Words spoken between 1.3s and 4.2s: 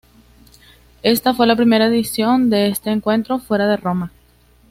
fue la primera edición de este encuentro fuera de Roma.